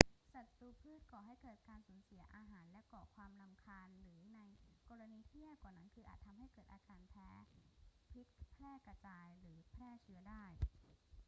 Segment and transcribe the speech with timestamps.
[0.33, 2.63] ศัตรูพืชก่อให้เกิดการสูญเสียอาหาร
[2.93, 4.39] ก่อความรำคาญ หรือใน
[4.89, 7.29] กรณีที่แย่กว่านั้นคืออาจทำให้เกิดอาการแพ้
[8.11, 10.45] พิษแพร่กระจาย หรือแพร่เชื้อได้